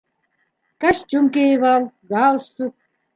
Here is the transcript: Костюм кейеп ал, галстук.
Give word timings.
Костюм 0.81 1.25
кейеп 1.35 1.63
ал, 1.73 1.83
галстук. 2.11 2.73